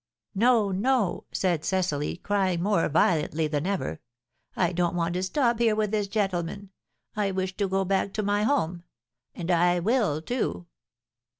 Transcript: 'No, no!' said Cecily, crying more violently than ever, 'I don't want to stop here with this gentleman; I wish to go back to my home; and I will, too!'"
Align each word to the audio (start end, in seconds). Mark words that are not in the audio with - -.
'No, 0.33 0.71
no!' 0.71 1.25
said 1.31 1.63
Cecily, 1.63 2.17
crying 2.17 2.63
more 2.63 2.89
violently 2.89 3.45
than 3.47 3.67
ever, 3.67 3.99
'I 4.55 4.71
don't 4.73 4.95
want 4.95 5.13
to 5.13 5.21
stop 5.21 5.59
here 5.59 5.75
with 5.75 5.91
this 5.91 6.07
gentleman; 6.07 6.71
I 7.15 7.29
wish 7.29 7.55
to 7.57 7.67
go 7.69 7.85
back 7.85 8.11
to 8.13 8.23
my 8.23 8.41
home; 8.41 8.81
and 9.35 9.51
I 9.51 9.77
will, 9.79 10.19
too!'" 10.19 10.65